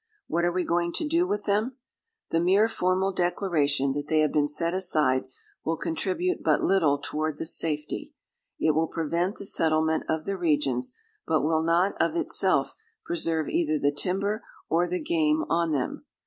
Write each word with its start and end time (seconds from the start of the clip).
What 0.25 0.45
are 0.45 0.51
we 0.51 0.63
going 0.65 0.93
to 0.93 1.07
do 1.07 1.27
with 1.27 1.45
them? 1.45 1.77
The 2.31 2.39
mere 2.39 2.67
formal 2.67 3.11
declaration 3.11 3.91
that 3.91 4.07
they 4.07 4.21
have 4.21 4.31
been 4.33 4.47
set 4.47 4.73
aside 4.73 5.25
will 5.63 5.77
contribute 5.77 6.41
but 6.43 6.63
little 6.63 6.97
toward 6.97 7.37
this 7.37 7.55
safety. 7.55 8.15
It 8.59 8.73
will 8.73 8.87
prevent 8.87 9.35
the 9.37 9.45
settlement 9.45 10.05
of 10.09 10.25
the 10.25 10.39
regions, 10.39 10.93
but 11.27 11.43
will 11.43 11.61
not 11.61 11.93
of 12.01 12.15
itself 12.15 12.73
preserve 13.05 13.47
either 13.47 13.77
the 13.77 13.93
timber 13.93 14.43
or 14.67 14.87
the 14.87 14.99
game 14.99 15.43
on 15.49 15.71
them. 15.71 16.03